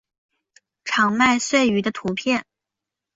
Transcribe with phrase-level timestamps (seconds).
[0.83, 2.43] 长麦穗鱼的图片